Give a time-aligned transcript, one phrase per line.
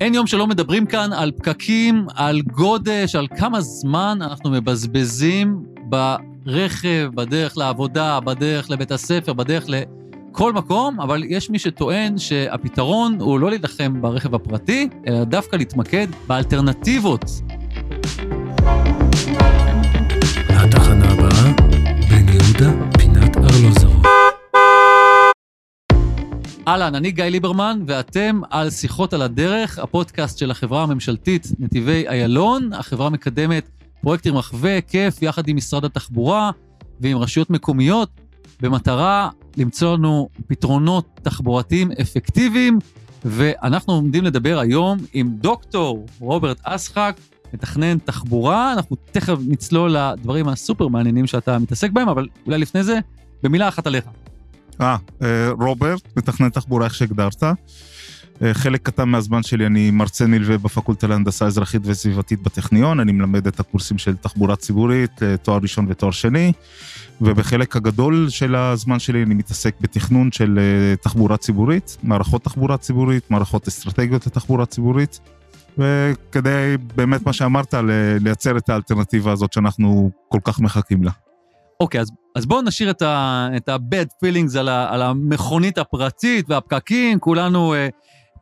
[0.00, 7.10] אין יום שלא מדברים כאן על פקקים, על גודש, על כמה זמן אנחנו מבזבזים ברכב,
[7.14, 13.50] בדרך לעבודה, בדרך לבית הספר, בדרך לכל מקום, אבל יש מי שטוען שהפתרון הוא לא
[13.50, 17.24] להילחם ברכב הפרטי, אלא דווקא להתמקד באלטרנטיבות.
[20.48, 21.52] התחנה הבאה,
[22.10, 22.97] בן יהודה,
[26.68, 32.72] אהלן, אני גיא ליברמן, ואתם על שיחות על הדרך, הפודקאסט של החברה הממשלתית נתיבי איילון.
[32.72, 33.68] החברה מקדמת
[34.02, 36.50] פרויקטים רחבי היקף יחד עם משרד התחבורה
[37.00, 38.10] ועם רשויות מקומיות,
[38.60, 42.78] במטרה למצוא לנו פתרונות תחבורתיים אפקטיביים,
[43.24, 47.20] ואנחנו עומדים לדבר היום עם דוקטור רוברט אסחק,
[47.54, 48.72] מתכנן תחבורה.
[48.72, 52.98] אנחנו תכף נצלול לדברים הסופר מעניינים שאתה מתעסק בהם, אבל אולי לפני זה,
[53.42, 54.04] במילה אחת עליך.
[54.80, 57.42] אה, אה, רוברט, מתכנן תחבורה, איך שהגדרת.
[58.42, 63.46] אה, חלק קטן מהזמן שלי אני מרצה נלווה בפקולטה להנדסה אזרחית וסביבתית בטכניון, אני מלמד
[63.46, 66.52] את הקורסים של תחבורה ציבורית, אה, תואר ראשון ותואר שני,
[67.20, 70.58] ובחלק הגדול של הזמן שלי אני מתעסק בתכנון של
[71.02, 75.20] תחבורה ציבורית, מערכות תחבורה ציבורית, מערכות אסטרטגיות לתחבורה ציבורית,
[75.78, 77.74] וכדי באמת מה שאמרת,
[78.20, 81.10] לייצר את האלטרנטיבה הזאת שאנחנו כל כך מחכים לה.
[81.80, 87.74] אוקיי, אז, אז בואו נשאיר את ה-bad feelings על, ה, על המכונית הפרטית והפקקים, כולנו
[87.74, 87.88] אה, אה,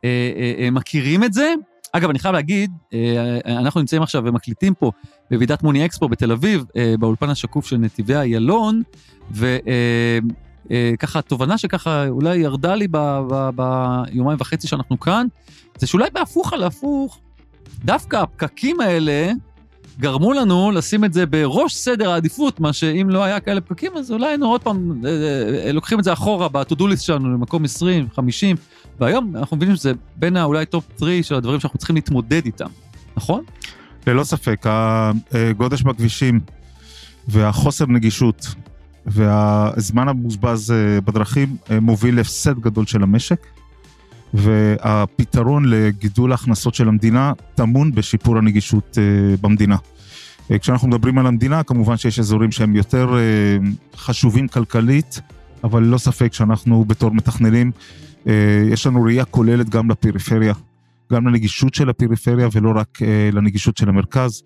[0.04, 1.54] אה, אה, מכירים את זה.
[1.92, 4.90] אגב, אני חייב להגיד, אה, אנחנו נמצאים עכשיו ומקליטים פה
[5.30, 8.82] בוועידת מוני אקספו בתל אביב, אה, באולפן השקוף של נתיבי איילון,
[9.30, 12.88] וככה, אה, תובנה שככה אולי ירדה לי
[13.56, 15.26] ביומיים וחצי שאנחנו כאן,
[15.78, 17.20] זה שאולי בהפוך על הפוך,
[17.84, 19.32] דווקא הפקקים האלה,
[19.98, 24.12] גרמו לנו לשים את זה בראש סדר העדיפות, מה שאם לא היה כאלה פקקים, אז
[24.12, 25.10] אולי היינו עוד פעם אה,
[25.66, 28.56] אה, לוקחים את זה אחורה ב-to-do שלנו למקום 20, 50,
[29.00, 32.68] והיום אנחנו מבינים שזה בין האולי top 3 של הדברים שאנחנו צריכים להתמודד איתם,
[33.16, 33.44] נכון?
[34.06, 34.66] ללא ספק,
[35.32, 36.40] הגודש בכבישים
[37.28, 38.46] והחוסר נגישות
[39.06, 43.46] והזמן המבוזבז אה, בדרכים מוביל להפסד גדול של המשק.
[44.36, 49.76] והפתרון לגידול ההכנסות של המדינה טמון בשיפור הנגישות אה, במדינה.
[50.50, 53.56] אה, כשאנחנו מדברים על המדינה, כמובן שיש אזורים שהם יותר אה,
[53.96, 55.20] חשובים כלכלית,
[55.64, 57.70] אבל ללא ספק שאנחנו בתור מתכננים,
[58.70, 60.54] יש לנו ראייה כוללת גם לפריפריה,
[61.12, 62.98] גם לנגישות של הפריפריה ולא רק
[63.32, 64.42] לנגישות של המרכז,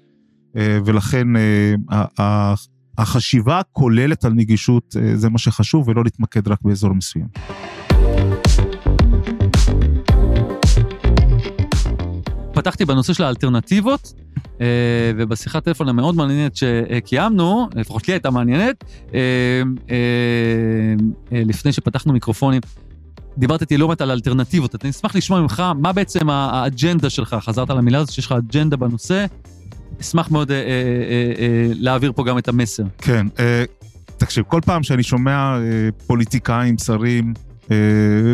[0.55, 1.29] ולכן
[2.99, 7.27] החשיבה הכוללת על נגישות זה מה שחשוב ולא להתמקד רק באזור מסוים.
[12.61, 14.13] פתחתי בנושא של האלטרנטיבות,
[14.61, 14.67] אה,
[15.17, 18.85] ובשיחת טלפון המאוד מעניינת שקיימנו, לפחות לי הייתה מעניינת,
[19.15, 19.21] אה,
[19.91, 22.61] אה, לפני שפתחנו מיקרופונים,
[23.39, 24.85] דיברת איתי לא מעט על אלטרנטיבות.
[24.85, 29.27] אני אשמח לשמוע ממך מה בעצם האג'נדה שלך, חזרת למילה הזאת שיש לך אג'נדה בנושא,
[30.01, 30.51] אשמח מאוד
[31.75, 32.85] להעביר פה גם את המסר.
[32.99, 33.27] כן,
[34.17, 35.59] תקשיב, כל פעם שאני שומע
[36.07, 37.35] פוליטיקאים, שרים,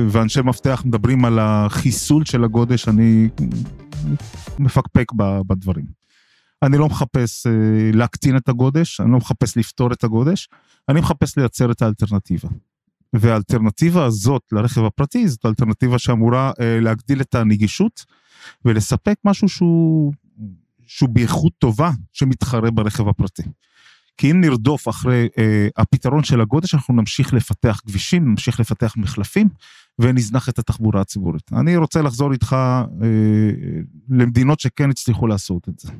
[0.09, 3.29] ואנשי מפתח מדברים על החיסול של הגודש, אני
[4.59, 5.13] מפקפק
[5.47, 5.85] בדברים.
[6.63, 7.53] אני לא מחפש אה,
[7.95, 10.49] להקטין את הגודש, אני לא מחפש לפתור את הגודש,
[10.89, 12.49] אני מחפש לייצר את האלטרנטיבה.
[13.13, 18.05] והאלטרנטיבה הזאת לרכב הפרטי זאת אלטרנטיבה שאמורה אה, להגדיל את הנגישות
[18.65, 20.13] ולספק משהו שהוא,
[20.87, 23.43] שהוא באיכות טובה שמתחרה ברכב הפרטי.
[24.17, 29.49] כי אם נרדוף אחרי אה, הפתרון של הגודש, אנחנו נמשיך לפתח כבישים, נמשיך לפתח מחלפים,
[29.99, 31.53] ונזנח את התחבורה הציבורית.
[31.53, 33.09] אני רוצה לחזור איתך אה,
[34.09, 35.93] למדינות שכן הצליחו לעשות את זה.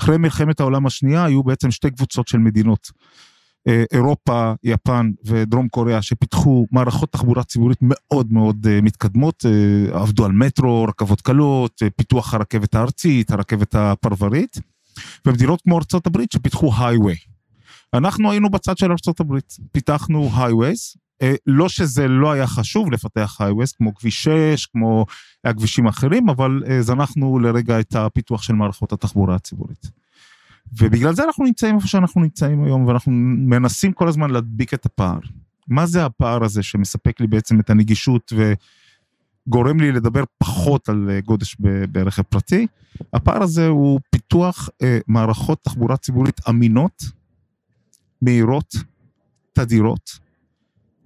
[0.00, 2.90] אחרי מלחמת העולם השנייה היו בעצם שתי קבוצות של מדינות.
[3.68, 10.24] אה, אירופה, יפן ודרום קוריאה שפיתחו מערכות תחבורה ציבורית מאוד מאוד אה, מתקדמות, אה, עבדו
[10.24, 14.60] על מטרו, רכבות קלות, פיתוח הרכבת הארצית, הרכבת הפרברית.
[15.26, 17.16] ומדינות כמו ארצות הברית שפיתחו הייווי.
[17.94, 20.94] אנחנו היינו בצד של ארצות הברית, פיתחנו הייווייז,
[21.46, 25.06] לא שזה לא היה חשוב לפתח הייווייז, כמו כביש 6, כמו
[25.44, 29.90] הכבישים האחרים, אבל אה, זנחנו לרגע את הפיתוח של מערכות התחבורה הציבורית.
[30.78, 35.18] ובגלל זה אנחנו נמצאים איפה שאנחנו נמצאים היום, ואנחנו מנסים כל הזמן להדביק את הפער.
[35.68, 38.52] מה זה הפער הזה שמספק לי בעצם את הנגישות ו...
[39.46, 41.56] גורם לי לדבר פחות על אה, גודש
[41.92, 42.66] ברכב פרטי.
[43.12, 47.04] הפער הזה הוא פיתוח אה, מערכות תחבורה ציבורית אמינות,
[48.22, 48.74] מהירות,
[49.52, 50.18] תדירות,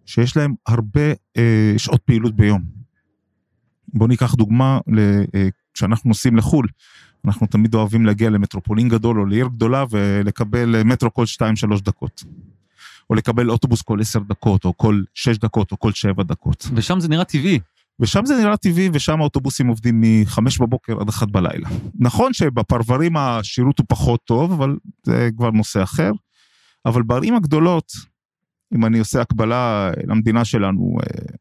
[0.07, 2.63] שיש להן הרבה אה, שעות פעילות ביום.
[3.89, 4.79] בואו ניקח דוגמה,
[5.35, 6.67] אה, כשאנחנו נוסעים לחו"ל,
[7.25, 12.25] אנחנו תמיד אוהבים להגיע למטרופולין גדול או לעיר גדולה ולקבל מטרו כל 2-3 דקות.
[13.11, 16.69] או לקבל אוטובוס כל 10 דקות, או כל 6 דקות, או כל 7 דקות.
[16.75, 17.59] ושם זה נראה טבעי.
[18.01, 21.69] ושם זה נראה טבעי, ושם האוטובוסים עובדים מחמש בבוקר עד אחת בלילה.
[21.99, 26.13] נכון שבפרברים השירות הוא פחות טוב, אבל זה כבר נושא אחר.
[26.87, 27.93] אבל בערים הגדולות,
[28.75, 31.35] אם אני עושה הקבלה למדינה שלנו, אה,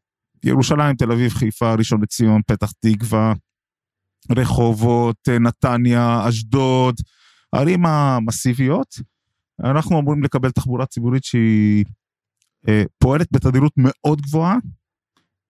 [0.44, 3.32] ירושלים, תל אביב, חיפה, ראשון לציון, פתח תקווה,
[4.36, 6.94] רחובות, אה, נתניה, אשדוד,
[7.52, 9.00] הערים המסיביות,
[9.64, 11.84] אנחנו אמורים לקבל תחבורה ציבורית שהיא
[12.68, 14.56] אה, פועלת בתדירות מאוד גבוהה,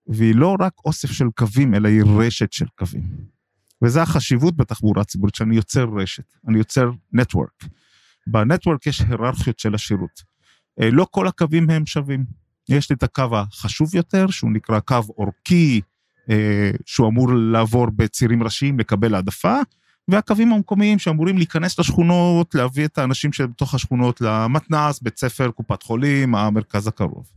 [0.07, 3.03] והיא לא רק אוסף של קווים, אלא היא רשת של קווים.
[3.85, 7.65] וזה החשיבות בתחבורה הציבורית, שאני יוצר רשת, אני יוצר נטוורק.
[8.27, 10.34] בנטוורק יש היררכיות של השירות.
[10.81, 12.25] אה, לא כל הקווים הם שווים.
[12.69, 15.81] יש לי את הקו החשוב יותר, שהוא נקרא קו אורכי,
[16.31, 19.57] אה, שהוא אמור לעבור בצירים ראשיים, לקבל העדפה,
[20.09, 26.35] והקווים המקומיים שאמורים להיכנס לשכונות, להביא את האנשים שבתוך השכונות למתנ"ס, בית ספר, קופת חולים,
[26.35, 27.31] המרכז הקרוב.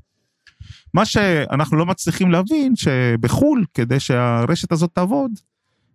[0.94, 5.32] מה שאנחנו לא מצליחים להבין, שבחו"ל, כדי שהרשת הזאת תעבוד,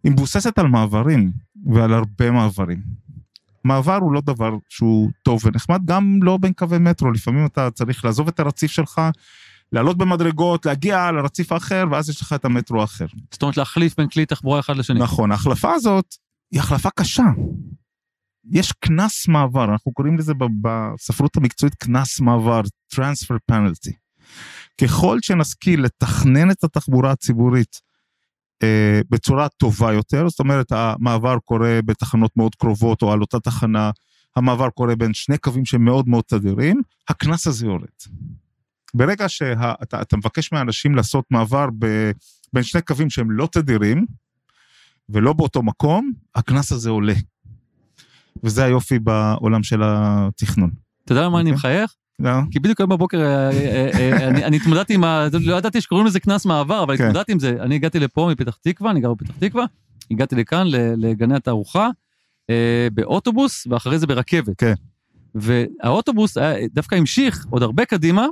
[0.05, 1.33] היא מבוססת על מעברים,
[1.67, 2.83] ועל הרבה מעברים.
[3.65, 8.05] מעבר הוא לא דבר שהוא טוב ונחמד, גם לא בין קווי מטרו, לפעמים אתה צריך
[8.05, 9.01] לעזוב את הרציף שלך,
[9.73, 13.07] לעלות במדרגות, להגיע לרציף האחר, ואז יש לך את המטרו האחר.
[13.31, 15.01] זאת אומרת, להחליף בין כלי תחבורה אחד לשני.
[15.01, 16.15] נכון, ההחלפה הזאת
[16.53, 17.25] היא החלפה קשה.
[18.51, 20.33] יש קנס מעבר, אנחנו קוראים לזה
[20.63, 22.61] בספרות המקצועית קנס מעבר,
[22.95, 23.93] transfer penalty.
[24.81, 27.81] ככל שנשכיל לתכנן את התחבורה הציבורית
[28.63, 33.91] אה, בצורה טובה יותר, זאת אומרת המעבר קורה בתחנות מאוד קרובות או על אותה תחנה,
[34.37, 37.89] המעבר קורה בין שני קווים שהם מאוד מאוד תדירים, הקנס הזה יורד.
[38.95, 42.11] ברגע שאתה מבקש מאנשים לעשות מעבר ב,
[42.53, 44.07] בין שני קווים שהם לא תדירים,
[45.09, 47.15] ולא באותו מקום, הקנס הזה עולה.
[48.45, 50.71] וזה היופי בעולם של התכנון.
[51.05, 51.59] אתה יודע למה אני אוקיי?
[51.59, 51.95] מחייך?
[52.19, 52.31] לא.
[52.51, 55.27] כי בדיוק היום בבוקר אה, אה, אה, אני התמודדתי עם ה...
[55.41, 57.05] לא ידעתי שקוראים לזה קנס מעבר, אבל כן.
[57.05, 57.57] התמודדתי עם זה.
[57.61, 59.65] אני הגעתי לפה מפתח תקווה, אני גר בפתח תקווה,
[60.11, 60.67] הגעתי לכאן,
[60.97, 61.89] לגני התערוכה,
[62.95, 64.59] באוטובוס, ואחרי זה ברכבת.
[64.59, 64.75] כן.
[65.35, 66.37] והאוטובוס
[66.73, 68.27] דווקא המשיך עוד הרבה קדימה,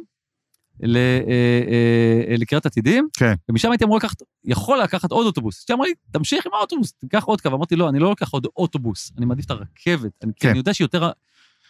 [2.38, 3.34] לקריית עתידים, כן.
[3.48, 5.64] ומשם הייתי אמור לקחת, יכול לקחת עוד אוטובוס.
[5.68, 7.48] שאמר לי, תמשיך עם האוטובוס, תיקח עוד קו.
[7.48, 10.12] אמרתי, לא, אני לא לוקח עוד אוטובוס, אני מעדיף את הרכבת.
[10.24, 10.48] אני, כן.
[10.48, 11.10] אני יודע שהיא יותר,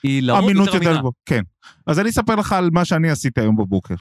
[0.03, 0.99] היא לרוב אמינות יותר יותר.
[0.99, 1.43] גבוהה, כן.
[1.87, 3.95] אז אני אספר לך על מה שאני עשיתי היום בבוקר.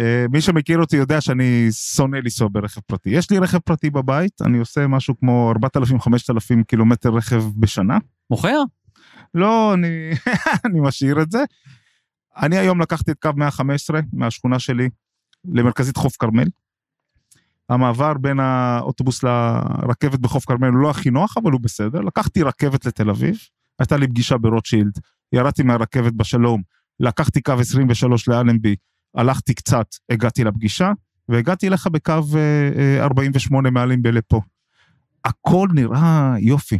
[0.00, 3.10] אה, מי שמכיר אותי יודע שאני שונא לנסוע ברכב פרטי.
[3.10, 7.98] יש לי רכב פרטי בבית, אני עושה משהו כמו 4,000-5,000 קילומטר רכב בשנה.
[8.30, 8.62] מוכר?
[9.34, 10.10] לא, אני,
[10.64, 11.44] אני משאיר את זה.
[12.36, 14.88] אני היום לקחתי את קו 115 מהשכונה שלי
[15.44, 16.48] למרכזית חוף כרמל.
[17.68, 22.00] המעבר בין האוטובוס לרכבת בחוף כרמל הוא לא הכי נוח, אבל הוא בסדר.
[22.00, 23.38] לקחתי רכבת לתל אביב,
[23.78, 24.98] הייתה לי פגישה ברוטשילד,
[25.32, 26.62] ירדתי מהרכבת בשלום,
[27.00, 28.76] לקחתי קו 23 לאלנבי,
[29.16, 30.92] הלכתי קצת, הגעתי לפגישה,
[31.28, 34.40] והגעתי אליך בקו אה, אה, 48 מאלנבי לפה.
[35.24, 36.78] הכל נראה יופי.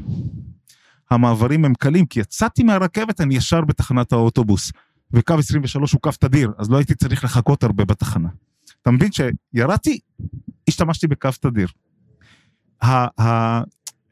[1.11, 4.73] המעברים הם קלים, כי יצאתי מהרכבת, אני ישר בתחנת האוטובוס.
[5.13, 8.29] וקו 23 הוא קו תדיר, אז לא הייתי צריך לחכות הרבה בתחנה.
[8.83, 9.99] אתה מבין שירדתי,
[10.69, 11.69] השתמשתי בקו תדיר.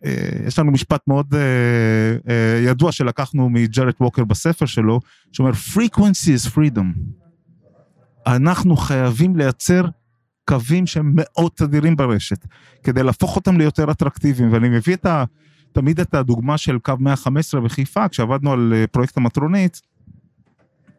[0.04, 1.40] אה, יש לנו משפט מאוד אה,
[2.28, 5.00] אה, ידוע שלקחנו מג'רד ווקר בספר שלו,
[5.32, 6.98] שאומר frequency is freedom.
[8.26, 9.84] אנחנו חייבים לייצר
[10.48, 12.46] קווים שהם מאוד תדירים ברשת,
[12.82, 15.24] כדי להפוך אותם ליותר אטרקטיביים, ואני מביא את ה,
[15.72, 19.80] תמיד את הדוגמה של קו 115 בחיפה, כשעבדנו על פרויקט המטרונית,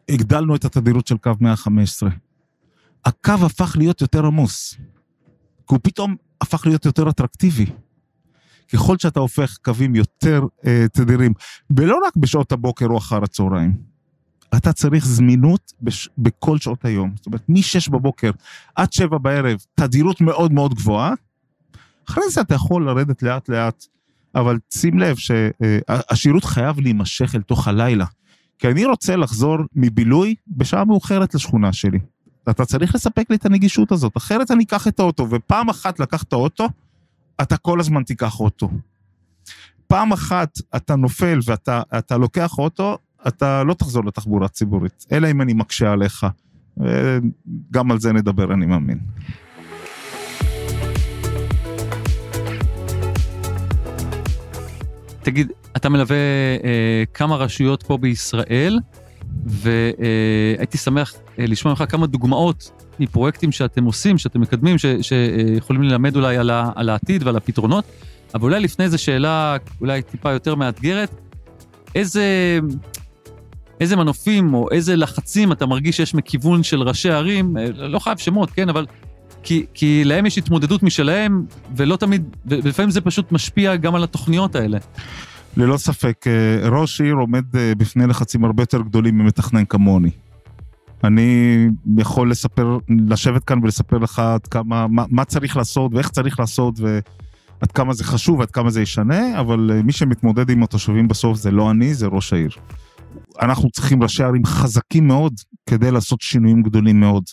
[0.08, 2.10] הגדלנו את התדירות של קו 115.
[3.04, 4.74] הקו הפך להיות יותר עמוס,
[5.68, 7.66] כי הוא פתאום הפך להיות יותר אטרקטיבי.
[8.72, 11.32] ככל שאתה הופך קווים יותר אה, תדירים,
[11.76, 13.76] ולא רק בשעות הבוקר או אחר הצהריים,
[14.56, 17.12] אתה צריך זמינות בש, בכל שעות היום.
[17.16, 18.30] זאת אומרת, מ-6 בבוקר
[18.76, 21.12] עד 7 בערב, תדירות מאוד מאוד גבוהה,
[22.08, 23.84] אחרי זה אתה יכול לרדת לאט לאט,
[24.34, 28.04] אבל שים לב שהשירות חייב להימשך אל תוך הלילה.
[28.58, 31.98] כי אני רוצה לחזור מבילוי בשעה מאוחרת לשכונה שלי.
[32.50, 36.22] אתה צריך לספק לי את הנגישות הזאת, אחרת אני אקח את האוטו, ופעם אחת לקח
[36.22, 36.68] את האוטו,
[37.42, 38.70] אתה כל הזמן תיקח אוטו.
[39.86, 45.42] פעם אחת אתה נופל ואתה אתה לוקח אוטו, אתה לא תחזור לתחבורה ציבורית, אלא אם
[45.42, 46.26] אני מקשה עליך.
[47.70, 48.98] גם על זה נדבר, אני מאמין.
[55.22, 56.16] תגיד, אתה מלווה
[56.64, 58.78] אה, כמה רשויות פה בישראל,
[59.46, 66.16] והייתי שמח אה, לשמוע ממך כמה דוגמאות מפרויקטים שאתם עושים, שאתם מקדמים, ש, שיכולים ללמד
[66.16, 67.84] אולי על, ה, על העתיד ועל הפתרונות,
[68.34, 71.10] אבל אולי לפני זו שאלה אולי טיפה יותר מאתגרת,
[71.94, 72.58] איזה,
[73.80, 78.18] איזה מנופים או איזה לחצים אתה מרגיש שיש מכיוון של ראשי ערים, אה, לא חייב
[78.18, 78.86] שמות, כן, אבל
[79.42, 81.44] כי, כי להם יש התמודדות משלהם,
[81.76, 84.78] ולא תמיד, ולפעמים זה פשוט משפיע גם על התוכניות האלה.
[85.56, 90.10] ללא ספק, אה, ראש עיר עומד אה, בפני לחצים הרבה יותר גדולים ממתכנן כמוני.
[91.04, 91.66] אני
[91.98, 92.78] יכול לספר,
[93.08, 97.92] לשבת כאן ולספר לך עד כמה, מה, מה צריך לעשות ואיך צריך לעשות ועד כמה
[97.92, 101.70] זה חשוב ועד כמה זה ישנה, אבל אה, מי שמתמודד עם התושבים בסוף זה לא
[101.70, 102.50] אני, זה ראש העיר.
[103.42, 105.32] אנחנו צריכים ראשי ערים חזקים מאוד
[105.68, 107.24] כדי לעשות שינויים גדולים מאוד.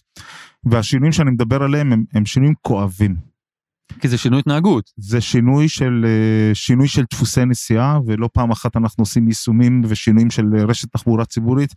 [0.66, 3.16] והשינויים שאני מדבר עליהם הם, הם שינויים כואבים.
[4.00, 4.92] כי זה שינוי התנהגות.
[4.98, 10.30] זה שינוי של, אה, שינוי של דפוסי נסיעה, ולא פעם אחת אנחנו עושים יישומים ושינויים
[10.30, 11.74] של אה, רשת תחבורה ציבורית,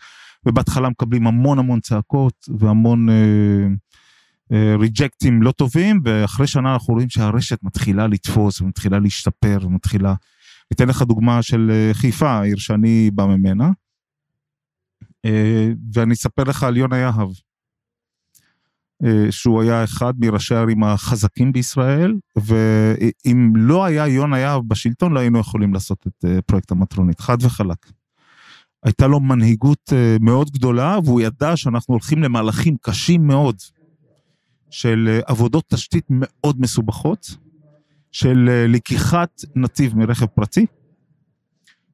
[0.46, 3.66] ובהתחלה מקבלים המון המון צעקות והמון אה,
[4.52, 10.14] אה, ריג'קטים לא טובים, ואחרי שנה אנחנו רואים שהרשת מתחילה לתפוס ומתחילה להשתפר ומתחילה...
[10.72, 13.70] אתן לך דוגמה של אה, חיפה, העיר שאני בא ממנה,
[15.94, 17.28] ואני אספר לך על יונה יהב.
[19.30, 25.38] שהוא היה אחד מראשי הערים החזקים בישראל, ואם לא היה יונה יהב בשלטון, לא היינו
[25.38, 27.86] יכולים לעשות את פרויקט המטרונית, חד וחלק.
[28.82, 33.56] הייתה לו מנהיגות אה, מאוד גדולה, והוא ידע שאנחנו הולכים למהלכים קשים מאוד
[34.70, 37.36] של עבודות תשתית מאוד מסובכות,
[38.12, 40.66] של לקיחת נתיב מרכב פרטי,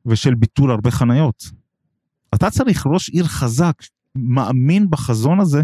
[0.06, 1.50] ושל ביטול הרבה חניות.
[2.34, 3.74] אתה צריך ראש עיר חזק,
[4.16, 5.62] מאמין בחזון הזה,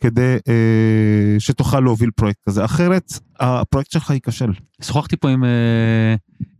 [0.00, 4.52] כדי אה, שתוכל להוביל פרויקט כזה, אחרת הפרויקט שלך ייכשל.
[4.82, 6.14] שוחחתי פה עם, אה,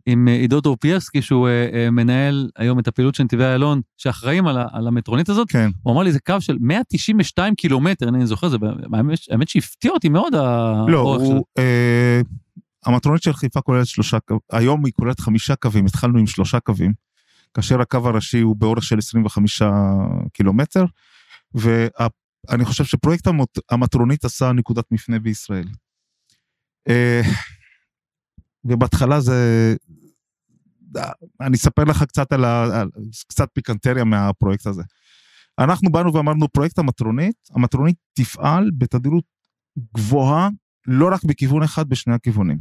[0.05, 4.57] עם עידו דורפייבסקי, שהוא אה, אה, מנהל היום את הפעילות של נתיבי איילון, שאחראים על,
[4.71, 5.51] על המטרונית הזאת.
[5.51, 5.69] כן.
[5.83, 8.57] הוא אמר לי, זה קו של 192 קילומטר, אני זוכר, זה
[8.93, 10.33] האמת, האמת שהפתיע אותי מאוד
[10.87, 11.45] לא, הוא...
[11.57, 12.21] אה,
[12.85, 16.93] המטרונית של חיפה כוללת שלושה קווים, היום היא כוללת חמישה קווים, התחלנו עם שלושה קווים,
[17.53, 19.61] כאשר הקו הראשי הוא באורך של 25
[20.33, 20.85] קילומטר,
[21.55, 21.87] וה...
[22.49, 23.27] אני חושב שפרויקט
[23.71, 25.67] המטרונית עשה נקודת מפנה בישראל.
[26.89, 27.21] אה,
[28.65, 29.75] ובהתחלה זה...
[31.41, 32.83] אני אספר לך קצת על ה...
[33.27, 34.83] קצת פיקנטריה מהפרויקט הזה.
[35.59, 39.23] אנחנו באנו ואמרנו, פרויקט המטרונית, המטרונית תפעל בתדירות
[39.95, 40.49] גבוהה,
[40.87, 42.57] לא רק בכיוון אחד, בשני הכיוונים.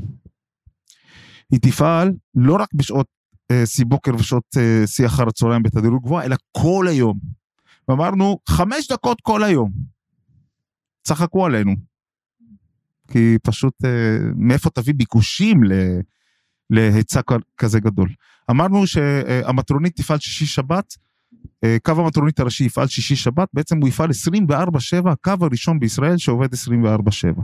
[1.52, 3.06] היא תפעל לא רק בשעות
[3.50, 7.18] אה, שיא בוקר ושעות אה, שיא אחר הצהריים בתדירות גבוהה, אלא כל היום.
[7.88, 9.72] ואמרנו, חמש דקות כל היום.
[11.02, 11.72] צחקו עלינו.
[13.10, 15.60] כי פשוט, אה, מאיפה תביא ביקושים
[16.70, 17.20] להיצע
[17.58, 18.08] כזה גדול.
[18.50, 20.96] אמרנו שהמטרונית תפעל שישי שבת,
[21.64, 26.48] אה, קו המטרונית הראשי יפעל שישי שבת, בעצם הוא יפעל 24-7, הקו הראשון בישראל שעובד
[26.54, 27.42] 24-7.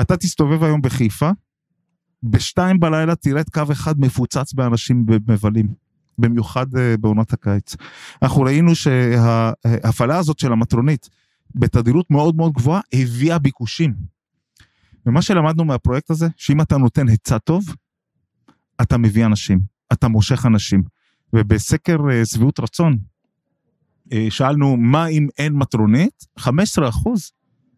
[0.00, 1.30] אתה תסתובב היום בחיפה,
[2.22, 5.81] בשתיים בלילה תראה את קו אחד מפוצץ באנשים מבלים.
[6.18, 7.76] במיוחד אה, בעונת הקיץ.
[8.22, 11.08] אנחנו ראינו שההפעלה הזאת של המטרונית
[11.54, 13.94] בתדירות מאוד מאוד גבוהה הביאה ביקושים.
[15.06, 17.64] ומה שלמדנו מהפרויקט הזה, שאם אתה נותן היצע טוב,
[18.82, 19.60] אתה מביא אנשים,
[19.92, 20.82] אתה מושך אנשים.
[21.32, 22.98] ובסקר אה, שביעות רצון,
[24.12, 27.32] אה, שאלנו מה אם אין מטרונית, 15 אחוז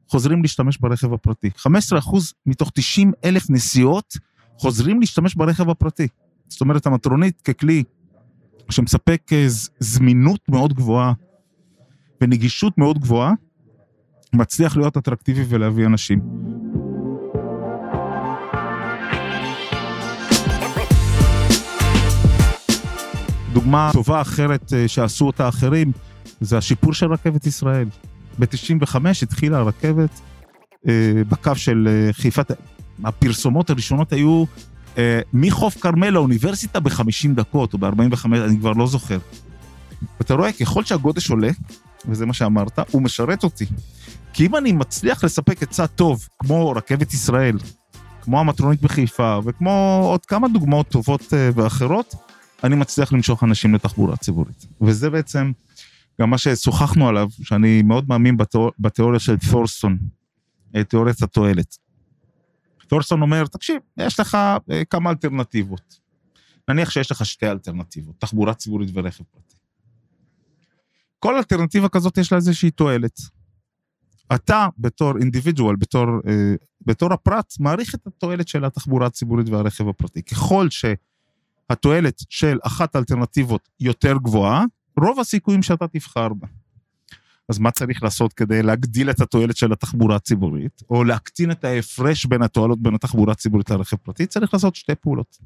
[0.08, 1.50] חוזרים להשתמש ברכב הפרטי.
[1.56, 4.16] 15 אחוז מתוך 90 אלף נסיעות
[4.58, 6.08] חוזרים להשתמש ברכב הפרטי.
[6.48, 7.84] זאת אומרת, המטרונית ככלי
[8.70, 9.46] שמספק אה,
[9.78, 11.12] זמינות מאוד גבוהה
[12.20, 13.32] ונגישות מאוד גבוהה,
[14.32, 16.20] מצליח להיות אטרקטיבי ולהביא אנשים.
[23.52, 25.92] דוגמה טובה אחרת אה, שעשו אותה אחרים,
[26.40, 27.88] זה השיפור של רכבת ישראל.
[28.38, 30.20] ב-95 התחילה הרכבת
[30.88, 32.42] אה, בקו של חיפה,
[33.04, 34.73] הפרסומות הראשונות היו אה,
[35.32, 39.18] מחוף כרמל לאוניברסיטה ב-50 דקות או ב-45, אני כבר לא זוכר.
[40.20, 41.50] אתה רואה, ככל שהגודש עולה,
[42.08, 43.66] וזה מה שאמרת, הוא משרת אותי.
[44.32, 47.58] כי אם אני מצליח לספק עצה טוב, כמו רכבת ישראל,
[48.20, 52.14] כמו המטרונית בחיפה, וכמו עוד כמה דוגמאות טובות uh, ואחרות,
[52.64, 54.66] אני מצליח למשוך אנשים לתחבורה ציבורית.
[54.80, 55.52] וזה בעצם
[56.20, 59.98] גם מה ששוחחנו עליו, שאני מאוד מאמין בתיאור, בתיאוריה של תורסון,
[60.76, 61.76] אה, תיאוריית התועלת.
[62.86, 64.34] תורסון אומר, תקשיב, יש לך
[64.70, 66.00] אה, כמה אלטרנטיבות.
[66.68, 69.56] נניח שיש לך שתי אלטרנטיבות, תחבורה ציבורית ורכב פרטי.
[71.18, 73.20] כל אלטרנטיבה כזאת יש לה איזושהי תועלת.
[74.34, 76.54] אתה בתור אינדיבידואל, בתור, אה,
[76.86, 80.22] בתור הפרט, מעריך את התועלת של התחבורה הציבורית והרכב הפרטי.
[80.22, 84.64] ככל שהתועלת של אחת האלטרנטיבות יותר גבוהה,
[85.00, 86.46] רוב הסיכויים שאתה תבחר בה.
[87.48, 92.26] אז מה צריך לעשות כדי להגדיל את התועלת של התחבורה הציבורית, או להקטין את ההפרש
[92.26, 94.26] בין התועלות בין התחבורה הציבורית לרכב פרטי?
[94.26, 95.38] צריך לעשות שתי פעולות.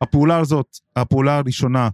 [0.00, 1.88] הפעולה הזאת, הפעולה הראשונה,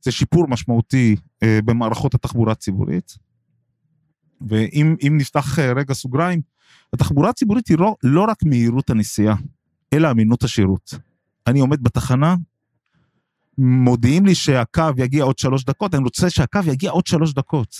[0.00, 3.18] זה שיפור משמעותי אה, במערכות התחבורה הציבורית,
[4.40, 6.40] ואם נפתח אה, רגע סוגריים,
[6.92, 9.36] התחבורה הציבורית היא לא, לא רק מהירות הנסיעה,
[9.92, 10.94] אלא אמינות השירות.
[11.46, 12.36] אני עומד בתחנה,
[13.58, 17.76] מודיעים לי שהקו יגיע עוד שלוש דקות, אני רוצה שהקו יגיע עוד שלוש דקות.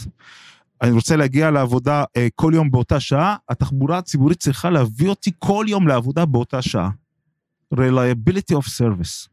[0.82, 5.66] אני רוצה להגיע לעבודה אה, כל יום באותה שעה, התחבורה הציבורית צריכה להביא אותי כל
[5.68, 6.90] יום לעבודה באותה שעה.
[7.74, 9.28] reliability of service.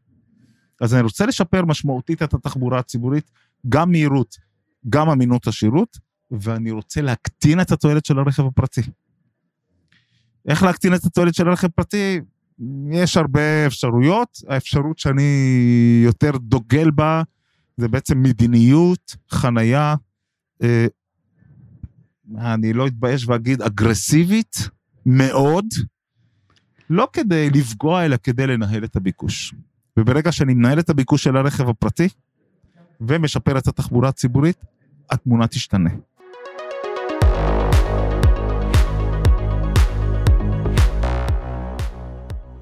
[0.80, 3.30] אז אני רוצה לשפר משמעותית את התחבורה הציבורית,
[3.68, 4.36] גם מהירות,
[4.88, 5.98] גם אמינות השירות,
[6.30, 8.80] ואני רוצה להקטין את התועלת של הרכב הפרטי.
[10.48, 12.20] איך להקטין את התועלת של הרכב פרטי?
[12.90, 17.22] יש הרבה אפשרויות, האפשרות שאני יותר דוגל בה
[17.76, 19.94] זה בעצם מדיניות, חנייה,
[20.62, 20.86] אה,
[22.34, 24.68] אני לא אתבייש ואגיד אגרסיבית
[25.06, 25.64] מאוד,
[26.90, 29.54] לא כדי לפגוע אלא כדי לנהל את הביקוש.
[29.96, 32.08] וברגע שאני מנהל את הביקוש של הרכב הפרטי
[33.00, 34.64] ומשפר את התחבורה הציבורית,
[35.10, 35.90] התמונה תשתנה.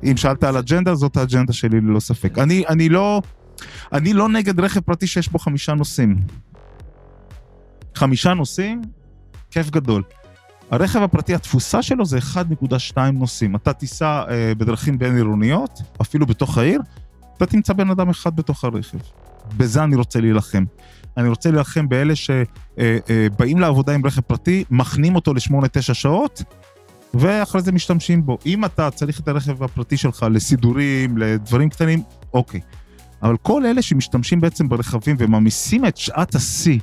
[0.05, 2.39] אם שאלת על אג'נדה, זאת האג'נדה שלי ללא ספק.
[2.39, 3.23] אני, אני לא,
[3.93, 6.17] אני לא נגד רכב פרטי שיש בו חמישה נוסעים.
[7.95, 8.83] חמישה נוסעים,
[9.55, 10.03] כיף גדול.
[10.71, 13.57] הרכב הפרטי, התפוסה שלו זה 1.2 נוסעים.
[13.57, 16.81] אתה תיסע אה, בדרכים בין-עירוניות, אפילו בתוך העיר,
[17.37, 18.99] אתה תמצא בן אדם אחד בתוך הרכב.
[19.57, 20.65] בזה אני רוצה להילחם.
[21.17, 26.43] אני רוצה להילחם באלה שבאים אה, אה, לעבודה עם רכב פרטי, מכנים אותו לשמונה-תשע שעות,
[27.15, 28.39] ואחרי זה משתמשים בו.
[28.47, 32.03] אם אתה צריך את הרכב הפרטי שלך לסידורים, לדברים קטנים,
[32.35, 32.61] אוקיי.
[33.23, 36.79] אבל כל אלה שמשתמשים בעצם ברכבים וממיסים את שעת השיא,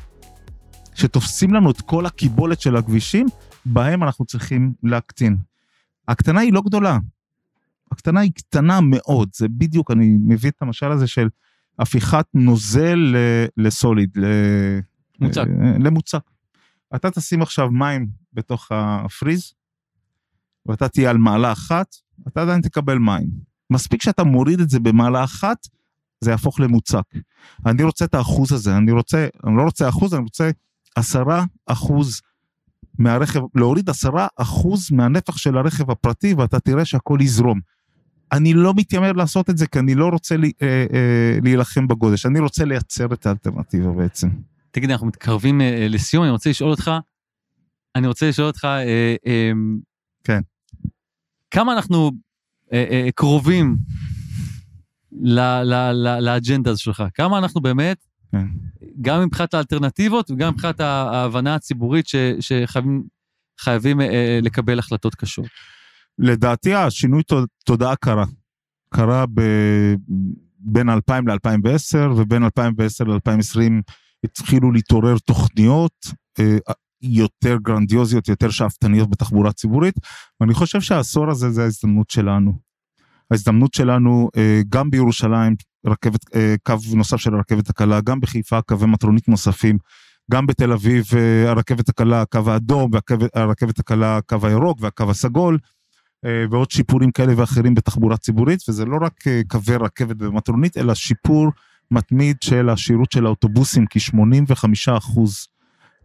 [0.95, 3.27] שתופסים לנו את כל הקיבולת של הכבישים,
[3.65, 5.37] בהם אנחנו צריכים להקטין.
[6.07, 6.97] הקטנה היא לא גדולה,
[7.91, 11.27] הקטנה היא קטנה מאוד, זה בדיוק, אני מביא את המשל הזה של
[11.79, 13.15] הפיכת נוזל
[13.57, 14.17] לסוליד,
[15.19, 15.45] מוצק.
[15.79, 16.31] למוצק.
[16.95, 19.53] אתה תשים עכשיו מים בתוך הפריז,
[20.65, 21.95] ואתה תהיה על מעלה אחת,
[22.27, 23.29] אתה עדיין תקבל מים.
[23.69, 25.67] מספיק שאתה מוריד את זה במעלה אחת,
[26.21, 27.03] זה יהפוך למוצק.
[27.65, 30.49] אני רוצה את האחוז הזה, אני רוצה, אני לא רוצה אחוז, אני רוצה
[30.95, 32.21] עשרה אחוז
[32.99, 37.59] מהרכב, להוריד עשרה אחוז מהנפח של הרכב הפרטי, ואתה תראה שהכל יזרום.
[38.31, 42.25] אני לא מתיימר לעשות את זה, כי אני לא רוצה לי, אה, אה, להילחם בגודש,
[42.25, 44.29] אני רוצה לייצר את האלטרנטיבה בעצם.
[44.71, 46.91] תגיד, אנחנו מתקרבים אה, לסיום, אני רוצה לשאול אותך,
[47.95, 49.51] אני רוצה לשאול אותך, אה, אה,
[50.23, 50.41] כן.
[51.51, 52.11] כמה אנחנו
[52.73, 53.77] אה, אה, קרובים
[56.21, 57.03] לאג'נדה שלך?
[57.13, 57.97] כמה אנחנו באמת,
[58.31, 58.45] כן.
[59.01, 62.15] גם מבחינת האלטרנטיבות וגם מבחינת ההבנה הציבורית ש,
[63.59, 65.45] שחייבים אה, לקבל החלטות קשות?
[66.19, 67.21] לדעתי השינוי
[67.65, 68.25] תודעה קרה.
[68.93, 69.41] קרה ב...
[70.59, 73.71] בין 2000 ל-2010, ובין 2010 ל-2020
[74.23, 76.05] התחילו להתעורר תוכניות
[77.01, 79.95] יותר גרנדיוזיות, יותר שאפתניות בתחבורה ציבורית,
[80.41, 82.70] ואני חושב שהעשור הזה זה ההזדמנות שלנו.
[83.31, 88.87] ההזדמנות שלנו אה, גם בירושלים, רכבת, אה, קו נוסף של הרכבת הקלה, גם בחיפה קווי
[88.87, 89.77] מטרונית נוספים,
[90.31, 92.91] גם בתל אביב אה, הרכבת הקלה, הקו האדום,
[93.35, 95.57] והרכבת הקלה, הקו הירוק והקו הסגול,
[96.51, 101.51] ועוד שיפורים כאלה ואחרים בתחבורה ציבורית, וזה לא רק קווי רכבת ומטרונית, אלא שיפור
[101.91, 105.47] מתמיד של השירות של האוטובוסים, כי 85 אחוז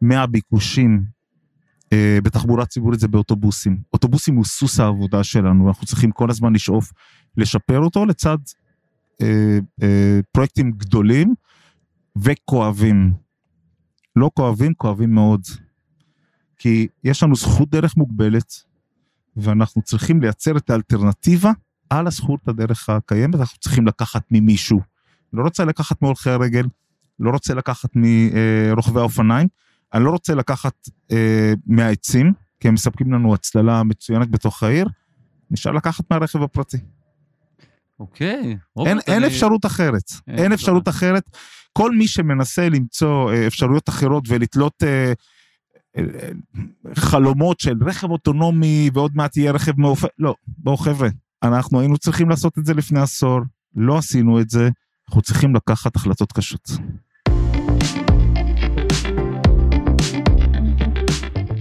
[0.02, 1.02] מהביקושים
[1.94, 3.78] בתחבורה ציבורית זה באוטובוסים.
[3.92, 6.92] אוטובוסים הוא סוס העבודה שלנו, אנחנו צריכים כל הזמן לשאוף
[7.36, 8.38] לשפר אותו לצד
[9.22, 11.34] אה, אה, פרויקטים גדולים
[12.16, 13.12] וכואבים.
[14.16, 15.40] לא כואבים, כואבים מאוד.
[16.58, 18.54] כי יש לנו זכות דרך מוגבלת,
[19.36, 21.52] ואנחנו צריכים לייצר את האלטרנטיבה
[21.90, 24.80] על הזכות הדרך הקיימת, אנחנו צריכים לקחת ממישהו.
[25.32, 26.66] לא רוצה לקחת מהולכי הרגל,
[27.20, 29.48] לא רוצה לקחת מרוכבי האופניים,
[29.94, 30.74] אני לא רוצה לקחת
[31.12, 34.88] אה, מהעצים, כי הם מספקים לנו הצללה מצוינת בתוך העיר,
[35.50, 36.78] נשאר לקחת מהרכב הפרטי.
[38.00, 38.56] אוקיי.
[38.86, 39.26] אין, אין אני...
[39.26, 41.24] אפשרות אחרת, אין, אין אפשרות אחרת.
[41.72, 45.12] כל מי שמנסה למצוא אה, אפשרויות אחרות ולתלות אה,
[45.96, 46.02] אה,
[46.94, 51.08] חלומות של רכב אוטונומי ועוד מעט יהיה רכב מעופף, לא, בואו חבר'ה,
[51.42, 53.40] אנחנו היינו צריכים לעשות את זה לפני עשור,
[53.74, 54.68] לא עשינו את זה,
[55.08, 56.70] אנחנו צריכים לקחת החלטות קשות.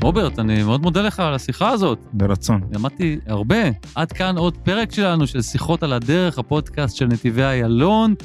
[0.05, 1.99] רוברט, אני מאוד מודה לך על השיחה הזאת.
[2.13, 2.61] ברצון.
[2.71, 3.55] למדתי הרבה.
[3.95, 8.15] עד כאן עוד פרק שלנו של שיחות על הדרך, הפודקאסט של נתיבי איילון.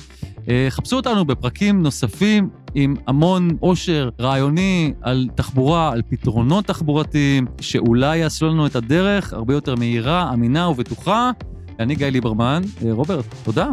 [0.49, 8.19] אה, חפשו אותנו בפרקים נוספים עם המון עושר רעיוני על תחבורה, על פתרונות תחבורתיים, שאולי
[8.19, 11.31] יעשו לנו את הדרך הרבה יותר מהירה, אמינה ובטוחה.
[11.79, 12.62] אני גיא ליברמן.
[12.85, 13.69] אה, רוברט, תודה.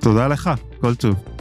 [0.00, 0.50] תודה לך,
[0.80, 1.31] כל טוב.